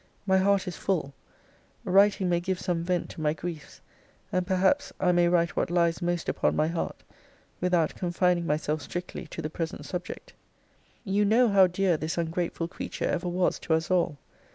[0.25, 1.13] My heart is full:
[1.83, 3.81] writing may give some vent to my griefs,
[4.31, 7.03] and perhaps I may write what lies most upon my heart,
[7.59, 10.33] without confining myself strictly to the present subject.
[11.05, 14.17] You know how dear this ungrateful creature ever was to us all.